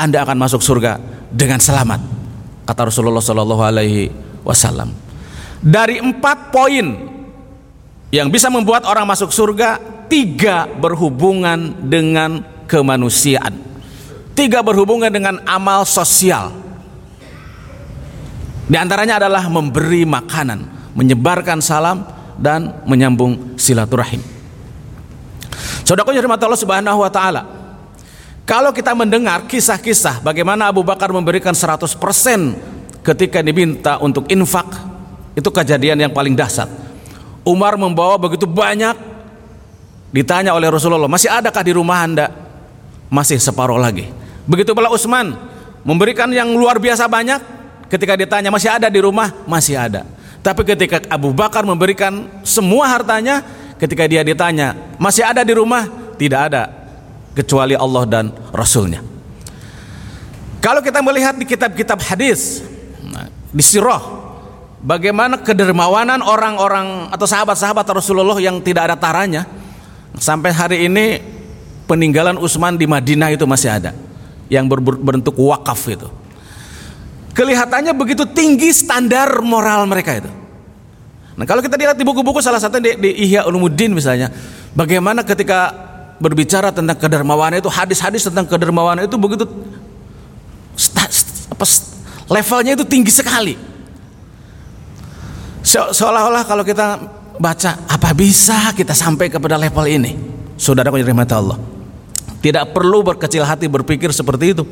Anda 0.00 0.24
akan 0.24 0.36
masuk 0.40 0.64
surga 0.64 0.96
dengan 1.28 1.60
selamat. 1.60 2.00
Kata 2.64 2.88
Rasulullah 2.88 3.20
Shallallahu 3.20 3.62
Alaihi 3.62 4.08
Wasallam. 4.40 5.03
Dari 5.64 5.96
empat 5.96 6.52
poin 6.52 6.84
yang 8.12 8.28
bisa 8.28 8.52
membuat 8.52 8.84
orang 8.84 9.08
masuk 9.08 9.32
surga, 9.32 9.80
tiga 10.12 10.68
berhubungan 10.68 11.72
dengan 11.88 12.44
kemanusiaan, 12.68 13.56
tiga 14.36 14.60
berhubungan 14.60 15.08
dengan 15.08 15.40
amal 15.48 15.88
sosial. 15.88 16.52
Di 18.68 18.76
antaranya 18.76 19.16
adalah 19.24 19.48
memberi 19.48 20.04
makanan, 20.04 20.92
menyebarkan 20.92 21.64
salam, 21.64 22.04
dan 22.36 22.84
menyambung 22.84 23.56
silaturahim. 23.56 24.20
Saudara 25.84 26.08
Allah 26.08 26.60
Subhanahu 26.60 27.00
wa 27.00 27.12
taala. 27.12 27.42
Kalau 28.44 28.76
kita 28.76 28.92
mendengar 28.92 29.48
kisah-kisah 29.48 30.20
bagaimana 30.20 30.68
Abu 30.68 30.84
Bakar 30.84 31.08
memberikan 31.08 31.56
100% 31.56 31.96
ketika 33.00 33.40
diminta 33.40 33.96
untuk 34.04 34.28
infak, 34.28 34.68
itu 35.34 35.48
kejadian 35.50 35.98
yang 35.98 36.12
paling 36.14 36.34
dahsyat. 36.38 36.70
Umar 37.44 37.76
membawa 37.76 38.16
begitu 38.16 38.48
banyak 38.48 38.96
ditanya 40.14 40.54
oleh 40.54 40.70
Rasulullah, 40.70 41.10
"Masih 41.10 41.28
adakah 41.28 41.60
di 41.60 41.72
rumah 41.74 42.00
Anda?" 42.00 42.26
Masih 43.12 43.38
separuh 43.38 43.78
lagi. 43.78 44.10
Begitu 44.48 44.72
pula 44.72 44.90
Utsman 44.90 45.36
memberikan 45.84 46.26
yang 46.32 46.50
luar 46.56 46.80
biasa 46.80 47.04
banyak 47.06 47.38
ketika 47.92 48.16
ditanya, 48.16 48.48
"Masih 48.48 48.72
ada 48.72 48.88
di 48.88 48.98
rumah?" 48.98 49.30
Masih 49.44 49.76
ada. 49.76 50.08
Tapi 50.40 50.64
ketika 50.64 51.04
Abu 51.12 51.30
Bakar 51.36 51.62
memberikan 51.68 52.26
semua 52.42 52.88
hartanya, 52.88 53.44
ketika 53.76 54.08
dia 54.08 54.24
ditanya, 54.24 54.72
"Masih 54.96 55.22
ada 55.26 55.44
di 55.44 55.52
rumah?" 55.52 55.86
Tidak 56.14 56.40
ada 56.40 56.70
kecuali 57.34 57.74
Allah 57.74 58.04
dan 58.06 58.24
Rasulnya. 58.54 59.02
Kalau 60.62 60.80
kita 60.80 61.04
melihat 61.04 61.36
di 61.36 61.44
kitab-kitab 61.44 62.00
hadis, 62.00 62.64
di 63.52 63.60
sirah, 63.60 64.23
bagaimana 64.84 65.40
kedermawanan 65.40 66.20
orang-orang 66.20 67.08
atau 67.08 67.24
sahabat-sahabat 67.24 67.88
Rasulullah 67.88 68.36
yang 68.36 68.60
tidak 68.60 68.92
ada 68.92 68.96
taranya, 69.00 69.48
sampai 70.20 70.52
hari 70.52 70.86
ini 70.86 71.18
peninggalan 71.88 72.36
Utsman 72.36 72.76
di 72.76 72.84
Madinah 72.84 73.32
itu 73.32 73.48
masih 73.48 73.72
ada, 73.72 73.96
yang 74.52 74.68
berbentuk 74.68 75.34
wakaf 75.40 75.80
itu. 75.88 76.08
Kelihatannya 77.34 77.96
begitu 77.98 78.22
tinggi 78.30 78.70
standar 78.70 79.42
moral 79.42 79.88
mereka 79.90 80.22
itu. 80.22 80.30
Nah 81.34 81.42
kalau 81.42 81.58
kita 81.58 81.74
lihat 81.74 81.98
di 81.98 82.06
buku-buku 82.06 82.38
salah 82.38 82.62
satu 82.62 82.78
di, 82.78 82.94
di 82.94 83.10
Ihya 83.26 83.42
Ulumuddin 83.50 83.90
misalnya, 83.90 84.30
bagaimana 84.70 85.26
ketika 85.26 85.74
berbicara 86.22 86.70
tentang 86.70 86.94
kedermawanan 86.94 87.58
itu 87.58 87.66
hadis-hadis 87.66 88.30
tentang 88.30 88.46
kedermawanan 88.46 89.10
itu 89.10 89.18
begitu 89.18 89.42
apa, 91.50 91.66
levelnya 92.30 92.78
itu 92.78 92.86
tinggi 92.86 93.10
sekali. 93.10 93.73
Seolah-olah 95.64 96.44
kalau 96.44 96.62
kita 96.62 97.00
baca 97.40 97.70
apa 97.88 98.12
bisa 98.12 98.70
kita 98.76 98.92
sampai 98.92 99.32
kepada 99.32 99.56
level 99.56 99.84
ini? 99.88 100.12
Saudara 100.54 100.92
yang 100.94 101.18
Allah. 101.24 101.58
Tidak 102.44 102.76
perlu 102.76 103.00
berkecil 103.00 103.40
hati 103.40 103.66
berpikir 103.66 104.12
seperti 104.12 104.52
itu 104.52 104.64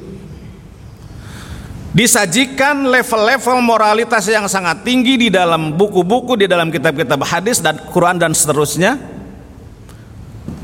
disajikan 1.93 2.89
level-level 2.89 3.61
moralitas 3.61 4.25
yang 4.25 4.49
sangat 4.49 4.81
tinggi 4.81 5.21
di 5.21 5.29
dalam 5.29 5.77
buku-buku 5.77 6.41
di 6.41 6.49
dalam 6.49 6.73
kitab-kitab 6.73 7.21
hadis 7.21 7.61
dan 7.61 7.77
Quran 7.93 8.17
dan 8.17 8.33
seterusnya 8.33 8.97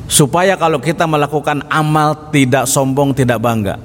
supaya 0.08 0.56
kalau 0.56 0.80
kita 0.80 1.04
melakukan 1.04 1.68
amal 1.68 2.32
tidak 2.32 2.64
sombong 2.64 3.12
tidak 3.12 3.36
bangga 3.44 3.76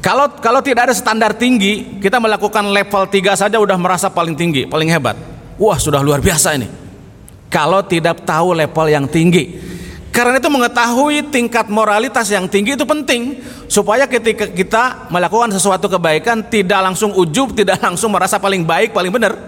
kalau 0.00 0.32
kalau 0.40 0.60
tidak 0.64 0.90
ada 0.90 0.94
standar 0.96 1.36
tinggi 1.36 2.00
kita 2.00 2.16
melakukan 2.16 2.64
level 2.72 3.06
3 3.08 3.40
saja 3.46 3.56
udah 3.60 3.76
merasa 3.76 4.08
paling 4.08 4.34
tinggi 4.34 4.64
paling 4.66 4.88
hebat 4.88 5.16
wah 5.60 5.76
sudah 5.76 6.00
luar 6.00 6.24
biasa 6.24 6.56
ini 6.56 6.68
kalau 7.52 7.84
tidak 7.84 8.24
tahu 8.24 8.56
level 8.56 8.86
yang 8.88 9.06
tinggi 9.06 9.70
karena 10.10 10.42
itu 10.42 10.50
mengetahui 10.50 11.30
tingkat 11.30 11.70
moralitas 11.70 12.26
yang 12.34 12.50
tinggi 12.50 12.74
itu 12.74 12.82
penting 12.82 13.38
supaya 13.70 14.10
ketika 14.10 14.50
kita 14.50 15.06
melakukan 15.06 15.54
sesuatu 15.54 15.86
kebaikan 15.86 16.42
tidak 16.50 16.82
langsung 16.82 17.14
ujub, 17.14 17.54
tidak 17.58 17.78
langsung 17.78 18.10
merasa 18.10 18.42
paling 18.42 18.66
baik, 18.66 18.90
paling 18.90 19.14
benar. 19.14 19.38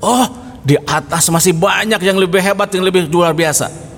Oh, 0.00 0.28
di 0.60 0.76
atas 0.76 1.32
masih 1.32 1.56
banyak 1.56 2.00
yang 2.04 2.20
lebih 2.20 2.40
hebat, 2.44 2.68
yang 2.76 2.84
lebih 2.84 3.08
luar 3.08 3.32
biasa. 3.32 3.89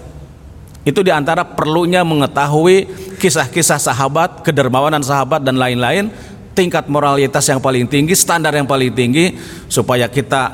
Itu 0.83 1.07
di 1.07 1.15
antara 1.15 1.47
perlunya 1.47 2.03
mengetahui 2.03 2.91
kisah-kisah 3.23 3.79
sahabat, 3.79 4.43
kedermawanan 4.43 4.99
sahabat 4.99 5.47
dan 5.47 5.55
lain-lain, 5.55 6.11
tingkat 6.59 6.91
moralitas 6.91 7.47
yang 7.47 7.63
paling 7.63 7.87
tinggi, 7.87 8.19
standar 8.19 8.51
yang 8.51 8.67
paling 8.67 8.91
tinggi, 8.91 9.39
supaya 9.71 10.11
kita 10.11 10.51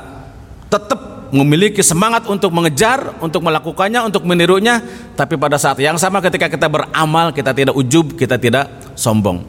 tetap 0.69 1.33
memiliki 1.33 1.81
semangat 1.81 2.25
untuk 2.29 2.53
mengejar, 2.53 3.17
untuk 3.21 3.41
melakukannya, 3.41 4.05
untuk 4.05 4.25
menirunya, 4.25 4.81
tapi 5.17 5.37
pada 5.37 5.57
saat 5.57 5.81
yang 5.81 5.97
sama 5.97 6.21
ketika 6.21 6.49
kita 6.49 6.69
beramal, 6.69 7.33
kita 7.33 7.53
tidak 7.53 7.73
ujub, 7.73 8.13
kita 8.13 8.37
tidak 8.37 8.69
sombong. 8.93 9.45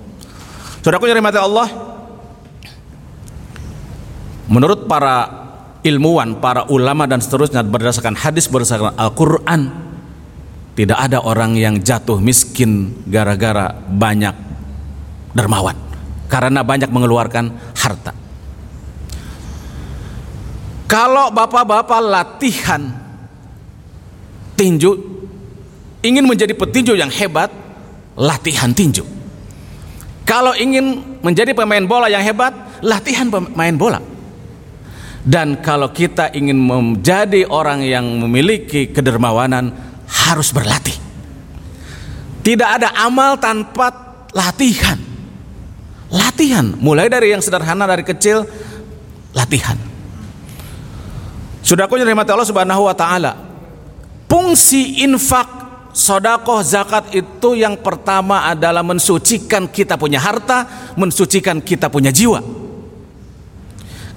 Saudaraku 0.81 1.09
yang 1.09 1.21
dirahmati 1.21 1.41
Allah, 1.41 1.69
menurut 4.49 4.89
para 4.89 5.29
ilmuwan, 5.85 6.41
para 6.41 6.69
ulama 6.69 7.05
dan 7.05 7.21
seterusnya 7.21 7.65
berdasarkan 7.65 8.17
hadis 8.17 8.49
berdasarkan 8.49 8.97
Al-Qur'an, 8.97 9.90
tidak 10.79 10.99
ada 10.99 11.19
orang 11.23 11.59
yang 11.59 11.83
jatuh 11.83 12.23
miskin 12.23 13.03
gara-gara 13.09 13.75
banyak 13.75 14.33
dermawan 15.35 15.77
karena 16.31 16.63
banyak 16.63 16.91
mengeluarkan 16.91 17.75
harta. 17.75 18.15
Kalau 20.91 21.31
bapak-bapak 21.31 22.03
latihan 22.03 22.83
tinju, 24.59 24.91
ingin 26.03 26.27
menjadi 26.27 26.51
petinju 26.51 26.99
yang 26.99 27.11
hebat, 27.15 27.51
latihan 28.19 28.75
tinju. 28.75 29.07
Kalau 30.27 30.55
ingin 30.55 31.19
menjadi 31.23 31.55
pemain 31.55 31.83
bola 31.87 32.11
yang 32.11 32.23
hebat, 32.23 32.55
latihan 32.83 33.31
pemain 33.31 33.75
bola. 33.75 34.03
Dan 35.21 35.61
kalau 35.61 35.93
kita 35.95 36.33
ingin 36.33 36.59
menjadi 36.59 37.47
orang 37.47 37.87
yang 37.87 38.07
memiliki 38.27 38.91
kedermawanan, 38.91 39.90
harus 40.11 40.51
berlatih. 40.51 40.99
Tidak 42.41 42.69
ada 42.69 42.97
amal 42.99 43.39
tanpa 43.39 43.93
latihan. 44.35 44.99
Latihan, 46.11 46.75
mulai 46.83 47.07
dari 47.07 47.31
yang 47.31 47.39
sederhana 47.39 47.87
dari 47.87 48.03
kecil, 48.03 48.43
latihan. 49.31 49.79
Sudah 51.63 51.87
yang 51.87 52.03
dirahmati 52.03 52.35
Allah 52.35 52.51
Subhanahu 52.51 52.83
wa 52.91 52.97
taala. 52.97 53.33
Fungsi 54.27 55.07
infak, 55.07 55.47
sodakoh, 55.95 56.67
zakat 56.67 57.15
itu 57.15 57.55
yang 57.55 57.79
pertama 57.79 58.51
adalah 58.51 58.83
mensucikan 58.83 59.71
kita 59.71 59.95
punya 59.95 60.19
harta, 60.19 60.91
mensucikan 60.99 61.63
kita 61.63 61.87
punya 61.87 62.11
jiwa. 62.11 62.43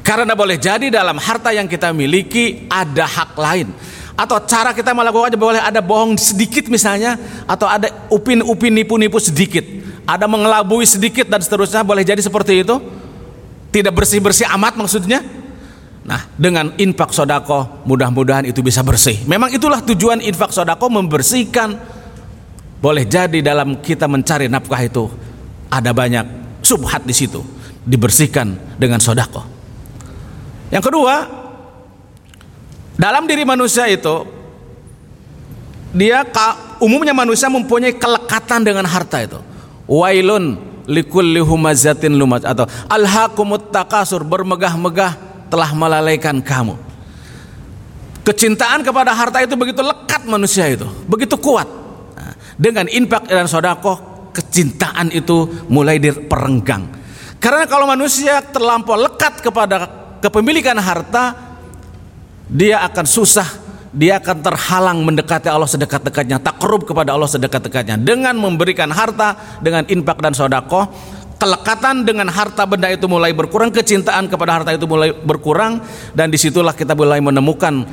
Karena 0.01 0.33
boleh 0.33 0.57
jadi 0.57 0.89
dalam 0.89 1.21
harta 1.21 1.53
yang 1.53 1.69
kita 1.69 1.93
miliki 1.93 2.65
ada 2.67 3.05
hak 3.05 3.37
lain 3.37 3.69
atau 4.13 4.37
cara 4.45 4.77
kita 4.77 4.93
melakukannya 4.93 5.39
boleh 5.39 5.61
ada 5.61 5.81
bohong 5.81 6.13
sedikit 6.21 6.69
misalnya 6.69 7.17
atau 7.49 7.65
ada 7.65 7.89
upin-upin 8.13 8.69
nipu-nipu 8.69 9.17
sedikit 9.17 9.65
ada 10.03 10.27
mengelabui 10.27 10.83
sedikit 10.83 11.27
dan 11.31 11.39
seterusnya 11.39 11.81
boleh 11.81 12.03
jadi 12.03 12.19
seperti 12.19 12.63
itu 12.63 12.75
tidak 13.73 13.93
bersih-bersih 13.97 14.45
amat 14.53 14.77
maksudnya. 14.77 15.23
Nah, 16.03 16.27
dengan 16.35 16.75
infak 16.75 17.15
sodako 17.15 17.81
mudah-mudahan 17.87 18.43
itu 18.43 18.59
bisa 18.59 18.83
bersih. 18.83 19.23
Memang 19.23 19.49
itulah 19.55 19.79
tujuan 19.81 20.19
infak 20.19 20.51
sodako 20.51 20.91
membersihkan. 20.91 21.79
Boleh 22.83 23.07
jadi 23.07 23.39
dalam 23.39 23.79
kita 23.79 24.11
mencari 24.11 24.51
nafkah 24.51 24.83
itu 24.83 25.07
ada 25.71 25.95
banyak 25.95 26.59
subhat 26.59 27.07
di 27.07 27.15
situ, 27.15 27.39
dibersihkan 27.87 28.75
dengan 28.75 28.99
sodako. 28.99 29.47
Yang 30.67 30.91
kedua, 30.91 31.15
dalam 32.93 33.25
diri 33.25 33.41
manusia 33.41 33.89
itu 33.89 34.25
dia 35.93 36.25
umumnya 36.81 37.13
manusia 37.13 37.49
mempunyai 37.49 37.93
kelekatan 37.97 38.65
dengan 38.65 38.85
harta 38.89 39.21
itu. 39.21 39.39
Wailun 39.85 40.57
likulli 40.89 41.39
humazatin 41.39 42.17
lumat 42.17 42.43
atau 42.43 42.65
alhaqumut 42.89 43.69
takasur 43.69 44.25
bermegah-megah 44.25 45.11
telah 45.47 45.69
melalaikan 45.77 46.41
kamu. 46.41 46.75
Kecintaan 48.23 48.81
kepada 48.87 49.11
harta 49.11 49.43
itu 49.43 49.53
begitu 49.59 49.83
lekat 49.83 50.23
manusia 50.23 50.65
itu, 50.71 50.87
begitu 51.05 51.35
kuat. 51.35 51.67
Dengan 52.55 52.87
infak 52.87 53.27
dan 53.27 53.51
sodako, 53.51 54.29
kecintaan 54.31 55.11
itu 55.11 55.67
mulai 55.67 55.99
diperenggang. 55.99 56.87
Karena 57.43 57.67
kalau 57.67 57.83
manusia 57.83 58.39
terlampau 58.39 58.95
lekat 58.95 59.43
kepada 59.43 59.91
kepemilikan 60.23 60.79
harta, 60.79 61.42
dia 62.49 62.83
akan 62.83 63.05
susah, 63.07 63.47
dia 63.93 64.17
akan 64.17 64.41
terhalang 64.41 64.99
mendekati 65.05 65.47
Allah 65.47 65.69
sedekat-dekatnya, 65.69 66.41
takrub 66.41 66.83
kepada 66.83 67.13
Allah 67.13 67.29
sedekat-dekatnya. 67.29 68.01
Dengan 68.01 68.33
memberikan 68.35 68.89
harta, 68.89 69.59
dengan 69.61 69.85
infak 69.85 70.17
dan 70.19 70.33
sodako, 70.33 70.89
kelekatan 71.37 72.01
dengan 72.07 72.27
harta 72.33 72.65
benda 72.65 72.89
itu 72.89 73.05
mulai 73.05 73.31
berkurang, 73.31 73.69
kecintaan 73.69 74.27
kepada 74.31 74.59
harta 74.59 74.71
itu 74.73 74.89
mulai 74.89 75.13
berkurang, 75.13 75.83
dan 76.17 76.33
di 76.33 76.41
situlah 76.41 76.73
kita 76.73 76.97
mulai 76.97 77.21
menemukan 77.21 77.85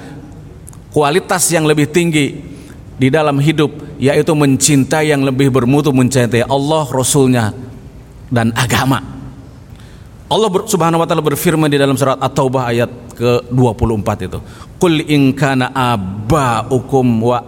kualitas 0.91 1.47
yang 1.53 1.69
lebih 1.69 1.91
tinggi 1.93 2.41
di 2.97 3.09
dalam 3.13 3.37
hidup, 3.37 4.01
yaitu 4.01 4.33
mencintai 4.33 5.13
yang 5.13 5.21
lebih 5.25 5.53
bermutu, 5.53 5.93
mencintai 5.93 6.49
Allah, 6.49 6.85
Rasulnya, 6.89 7.53
dan 8.33 8.57
agama. 8.57 9.20
Allah 10.31 10.47
Subhanahu 10.47 11.03
wa 11.03 11.07
taala 11.11 11.27
berfirman 11.27 11.67
di 11.67 11.75
dalam 11.75 11.99
surat 11.99 12.15
At-Taubah 12.15 12.71
ayat 12.71 12.91
ke-24 13.19 14.09
itu. 14.31 14.39
Qul 14.79 15.03
in 15.11 15.35
kana 15.35 15.75
aba'ukum 15.75 17.07
wa 17.19 17.43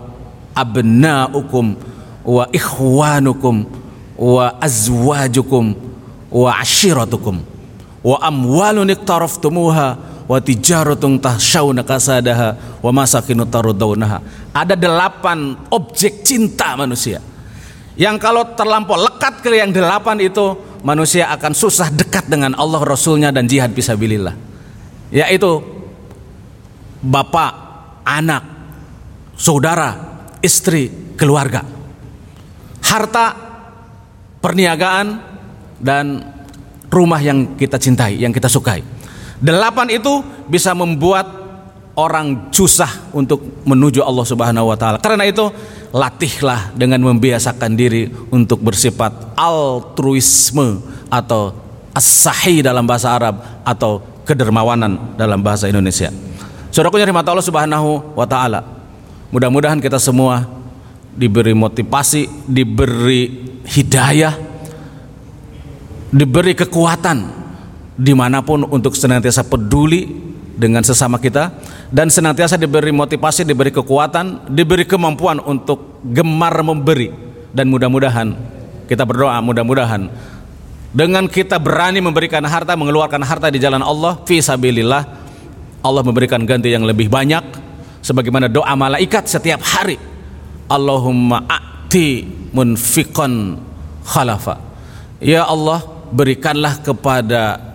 abna'ukum 0.51 1.67
wa 2.27 2.45
ikhwanukum 2.51 3.55
wa 4.19 4.59
azwajukum 4.59 5.79
wa 6.31 6.51
ashiratukum 6.59 7.43
wa 8.03 8.17
amwalun 8.19 8.91
iktaraftumuha 8.91 9.89
wa 10.27 10.39
tijaratun 10.39 11.19
tahsyawna 11.23 11.87
kasadaha 11.87 12.59
wa 12.83 12.91
masakinu 12.91 13.47
tarudawnaha 13.47 14.23
ada 14.55 14.75
delapan 14.79 15.55
objek 15.71 16.23
cinta 16.23 16.79
manusia 16.79 17.19
yang 17.99 18.17
kalau 18.17 18.47
terlampau 18.57 18.97
lekat 18.97 19.45
ke 19.45 19.53
yang 19.53 19.75
delapan 19.75 20.19
itu 20.23 20.57
manusia 20.83 21.31
akan 21.31 21.55
susah 21.55 21.89
dekat 21.91 22.29
dengan 22.29 22.55
Allah 22.59 22.83
Rasulnya 22.83 23.31
dan 23.31 23.47
jihad 23.47 23.75
fisabilillah 23.75 24.35
yaitu 25.13 25.63
bapak, 27.03 27.53
anak, 28.07 28.43
saudara, 29.35 29.97
istri, 30.43 31.15
keluarga 31.19 31.73
harta, 32.93 33.27
perniagaan, 34.43 35.07
dan 35.81 36.21
rumah 36.93 37.23
yang 37.25 37.57
kita 37.57 37.81
cintai, 37.81 38.21
yang 38.21 38.35
kita 38.35 38.53
sukai. 38.53 38.85
Delapan 39.41 39.89
itu 39.97 40.21
bisa 40.47 40.77
membuat 40.77 41.42
orang 41.99 42.49
susah 42.55 43.13
untuk 43.13 43.65
menuju 43.69 44.01
Allah 44.01 44.27
Subhanahu 44.27 44.73
wa 44.73 44.77
taala. 44.79 44.99
Karena 45.01 45.29
itu, 45.29 45.49
latihlah 45.93 46.73
dengan 46.73 47.01
membiasakan 47.05 47.73
diri 47.77 48.09
untuk 48.33 48.65
bersifat 48.65 49.37
altruisme 49.37 50.81
atau 51.13 51.53
as-sahi 51.93 52.65
dalam 52.65 52.89
bahasa 52.89 53.13
Arab 53.13 53.41
atau 53.67 54.01
kedermawanan 54.25 55.17
dalam 55.21 55.45
bahasa 55.45 55.69
Indonesia. 55.69 56.09
Saudaraku 56.73 56.97
yang 56.97 57.13
Allah 57.13 57.45
Subhanahu 57.45 58.17
wa 58.17 58.25
taala. 58.25 58.65
Mudah-mudahan 59.33 59.81
kita 59.81 59.97
semua 60.01 60.45
diberi 61.13 61.53
motivasi, 61.53 62.29
diberi 62.49 63.53
hidayah 63.69 64.53
diberi 66.13 66.53
kekuatan 66.53 67.41
di 67.97 68.13
mana 68.13 68.45
pun 68.45 68.69
untuk 68.69 68.93
senantiasa 68.93 69.49
peduli 69.49 70.22
dengan 70.53 70.85
sesama 70.85 71.17
kita 71.17 71.53
dan 71.89 72.13
senantiasa 72.13 72.61
diberi 72.61 72.93
motivasi, 72.93 73.49
diberi 73.49 73.73
kekuatan, 73.73 74.53
diberi 74.53 74.85
kemampuan 74.85 75.41
untuk 75.41 76.03
gemar 76.05 76.55
memberi. 76.61 77.13
Dan 77.53 77.69
mudah-mudahan 77.69 78.33
kita 78.89 79.05
berdoa 79.05 79.37
mudah-mudahan 79.45 80.09
dengan 80.93 81.25
kita 81.25 81.57
berani 81.57 82.05
memberikan 82.05 82.45
harta, 82.45 82.77
mengeluarkan 82.77 83.25
harta 83.25 83.49
di 83.49 83.57
jalan 83.57 83.81
Allah 83.81 84.21
fi 84.29 84.41
sabilillah 84.41 85.03
Allah 85.83 86.03
memberikan 86.07 86.45
ganti 86.47 86.71
yang 86.71 86.87
lebih 86.87 87.11
banyak 87.11 87.43
sebagaimana 88.05 88.47
doa 88.47 88.71
malaikat 88.79 89.27
setiap 89.27 89.65
hari. 89.67 89.99
Allahumma 90.71 91.49
a'ti 91.49 92.23
munfiqan 92.55 93.59
khalafa. 94.07 94.63
Ya 95.19 95.43
Allah 95.49 95.83
berikanlah 96.15 96.79
kepada 96.85 97.75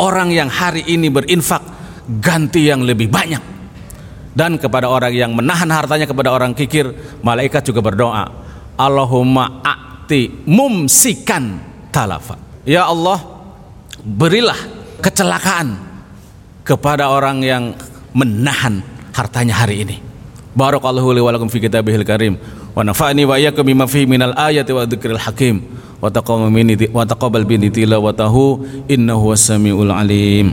orang 0.00 0.34
yang 0.34 0.50
hari 0.50 0.84
ini 0.90 1.12
berinfak 1.12 1.75
ganti 2.08 2.70
yang 2.70 2.86
lebih 2.86 3.10
banyak. 3.10 3.42
Dan 4.36 4.60
kepada 4.60 4.92
orang 4.92 5.16
yang 5.16 5.32
menahan 5.32 5.68
hartanya 5.72 6.04
kepada 6.04 6.28
orang 6.28 6.52
kikir 6.52 6.92
malaikat 7.24 7.64
juga 7.64 7.80
berdoa 7.80 8.28
Allahumma 8.76 9.64
a'ti 9.64 10.44
mumsikan 10.44 11.56
talafa. 11.88 12.36
Ya 12.68 12.84
Allah 12.84 13.16
berilah 14.04 14.56
kecelakaan 15.00 15.80
kepada 16.60 17.08
orang 17.08 17.40
yang 17.40 17.72
menahan 18.12 18.84
hartanya 19.16 19.64
hari 19.64 19.88
ini. 19.88 19.96
Barakallahu 20.52 21.16
li 21.16 21.20
wa 21.24 21.32
lakum 21.32 21.48
fi 21.48 21.56
kitabihil 21.56 22.04
karim. 22.04 22.36
Wa 22.76 22.84
nafa'ni 22.84 23.24
wa 23.24 23.40
iyyakum 23.40 23.64
bima 23.64 23.88
fihi 23.88 24.04
minal 24.04 24.36
ayati 24.36 24.76
wa 24.76 24.84
dzikril 24.84 25.20
hakim. 25.20 25.64
Wa 25.96 26.12
taqabbal 26.12 26.52
minni 26.52 26.76
wa 26.92 27.08
taqabbal 27.08 27.48
minni 27.48 27.72
tilawatahu 27.72 28.60
innahu 28.92 29.32
was-samiul 29.32 29.88
alim 29.88 30.52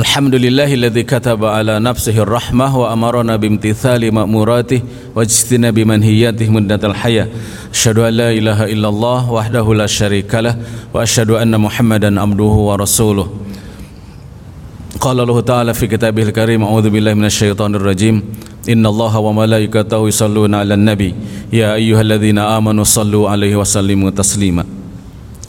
Alhamdulillahilladzi 0.00 1.04
kataba 1.04 1.60
ala 1.60 1.76
nafsihi 1.76 2.24
rahmah 2.24 2.72
wa 2.72 2.88
amarana 2.88 3.36
bimtithali 3.36 4.08
ma'muratih 4.08 4.80
wa 5.12 5.20
ijtina 5.20 5.76
bimanhiyatih 5.76 6.48
muddatal 6.48 6.96
hayah. 6.96 7.28
Asyhadu 7.68 8.08
an 8.08 8.16
la 8.16 8.32
ilaha 8.32 8.64
illallah 8.64 9.28
wahdahu 9.28 9.76
la 9.76 9.84
syarikalah 9.84 10.56
wa 10.88 11.04
asyhadu 11.04 11.36
anna 11.36 11.60
muhammadan 11.60 12.16
abduhu 12.16 12.72
wa 12.72 12.80
rasuluh. 12.80 13.28
Qala 14.96 15.28
Allah 15.28 15.44
ta'ala 15.44 15.76
fi 15.76 15.84
kitabihil 15.84 16.32
karim 16.32 16.64
a'udzu 16.64 16.88
billahi 16.88 17.20
minasyaitonir 17.20 17.84
rajim. 17.84 18.24
Inna 18.64 18.88
innallaha 18.88 19.20
wa 19.20 19.36
malaikatahu 19.44 20.08
yusalluna 20.08 20.64
'alan 20.64 20.80
nabi. 20.80 21.12
Ya 21.52 21.76
ayyuhalladzina 21.76 22.56
amanu 22.56 22.88
sallu 22.88 23.28
'alaihi 23.28 23.52
wa 23.52 23.68
sallimu 23.68 24.08
taslima. 24.16 24.64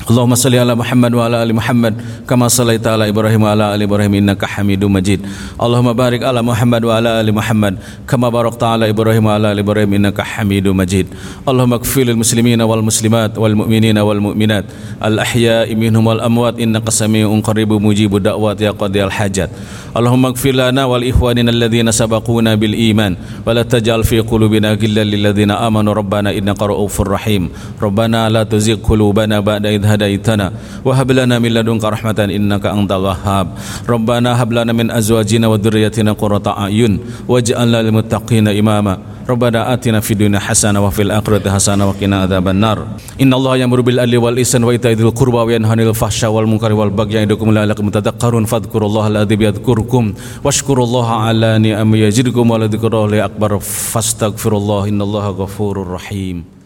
اللهم 0.10 0.36
صل 0.36 0.56
على 0.56 0.76
محمد 0.76 1.14
وعلى 1.14 1.44
آل 1.44 1.56
محمد 1.56 1.94
كما 2.30 2.48
صليت 2.48 2.88
على 2.88 3.10
إبراهيم 3.10 3.44
وعلى 3.44 3.76
آل 3.76 3.82
إبراهيم 3.82 4.14
إنك 4.14 4.46
حميد 4.46 4.86
مجيد. 4.86 5.20
اللهم 5.62 5.94
بارك 5.94 6.24
على 6.24 6.42
محمد 6.42 6.86
وعلى 6.86 7.22
آل 7.22 7.28
محمد 7.34 7.78
كما 8.10 8.30
باركت 8.30 8.64
على 8.64 8.90
إبراهيم 8.90 9.26
وعلى 9.26 9.52
آل 9.52 9.60
إبراهيم 9.60 9.94
إنك 9.94 10.22
حميد 10.22 10.68
مجيد. 10.68 11.08
اللهم 11.48 11.74
اغفر 11.74 12.02
للمسلمين 12.02 12.62
والمسلمات 12.62 13.38
والمؤمنين 13.38 13.98
والمؤمنات 13.98 14.66
الأحياء 15.06 15.76
منهم 15.76 16.08
والأموات 16.08 16.60
إنك 16.60 16.90
سميع 16.90 17.40
قريب 17.40 17.72
مجيب 17.74 18.16
الدعوات 18.16 18.62
يا 18.62 18.72
قاضي 18.72 19.04
الحاجات. 19.04 19.50
اللهم 19.98 20.26
اغفر 20.26 20.52
لنا 20.52 20.86
ولإخواننا 20.86 21.52
الذين 21.52 21.92
سبقونا 21.92 22.56
بالإيمان 22.56 23.46
ولا 23.46 23.64
تجعل 23.64 24.04
في 24.04 24.20
قلوبنا 24.20 24.74
غلا 24.74 25.04
للذين 25.04 25.52
آمنوا. 25.52 25.94
ربنا 25.94 26.30
إنك 26.32 26.62
رؤوف 26.62 27.02
رحيم. 27.02 27.50
ربنا 27.82 28.30
لا 28.30 28.44
تزغ 28.44 28.76
قلوبنا 28.84 29.40
بعد 29.40 29.66
إذ 29.66 29.91
هديتنا. 29.94 30.52
وهب 30.86 31.12
لنا 31.12 31.40
من 31.40 31.52
لدنك 31.54 31.84
رحمة 31.84 32.20
إنك 32.20 32.66
أنت 32.66 32.92
الوهاب. 32.92 33.48
ربنا 33.90 34.44
هب 34.44 34.50
لنا 34.54 34.74
من 34.74 34.92
أزواجنا 34.92 35.48
وذريتنا 35.48 36.12
قرة 36.12 36.48
أعين. 36.48 37.00
واجعلنا 37.28 37.82
للمتقين 37.82 38.48
إماما. 38.48 38.98
ربنا 39.30 39.74
آتنا 39.74 40.00
في 40.00 40.12
الدنيا 40.12 40.40
حسنة 40.40 40.86
وفي 40.86 41.02
الآخرة 41.02 41.50
حسنة 41.50 41.90
وقنا 41.90 42.22
عذاب 42.22 42.48
النار. 42.48 42.78
إن 43.22 43.34
الله 43.34 43.58
يأمر 43.58 43.82
بالعدل 43.82 44.18
والإحسان 44.18 44.64
وإيتاء 44.64 44.92
ذي 44.92 45.04
القربى 45.04 45.38
وينهى 45.38 45.72
عن 45.72 45.80
الفحشاء 45.80 46.32
والمنكر 46.32 46.74
والبغي 46.74 47.14
يعظكم 47.14 47.52
لعلكم 47.52 47.90
تذكرون. 47.90 48.46
فاذكروا 48.46 48.88
الله 48.90 49.08
الذي 49.08 49.36
يذكركم 49.36 50.14
واشكروا 50.44 50.86
الله 50.86 51.08
على 51.12 51.58
نعمه 51.58 51.98
يزدكم 51.98 52.52
ولذكر 52.52 53.06
الله 53.06 53.26
أكبر 53.26 53.60
فاستغفروا 53.60 54.60
الله 54.60 54.82
إن 54.90 55.02
الله 55.02 55.26
غفور 55.30 55.88
رحيم. 55.88 56.61